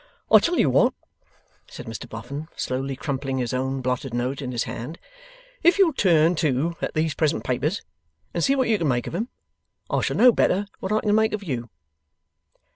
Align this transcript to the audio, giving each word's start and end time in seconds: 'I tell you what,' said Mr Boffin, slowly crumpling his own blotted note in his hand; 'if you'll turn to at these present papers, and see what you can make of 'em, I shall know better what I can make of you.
'I 0.31 0.39
tell 0.39 0.57
you 0.57 0.67
what,' 0.71 0.95
said 1.69 1.85
Mr 1.85 2.09
Boffin, 2.09 2.47
slowly 2.55 2.95
crumpling 2.95 3.37
his 3.37 3.53
own 3.53 3.81
blotted 3.83 4.15
note 4.15 4.41
in 4.41 4.51
his 4.51 4.63
hand; 4.63 4.97
'if 5.61 5.77
you'll 5.77 5.93
turn 5.93 6.33
to 6.37 6.73
at 6.81 6.95
these 6.95 7.13
present 7.13 7.43
papers, 7.43 7.83
and 8.33 8.43
see 8.43 8.55
what 8.55 8.67
you 8.67 8.79
can 8.79 8.87
make 8.87 9.05
of 9.05 9.13
'em, 9.13 9.29
I 9.91 10.01
shall 10.01 10.17
know 10.17 10.31
better 10.31 10.65
what 10.79 10.91
I 10.91 11.01
can 11.01 11.13
make 11.13 11.33
of 11.33 11.43
you. 11.43 11.69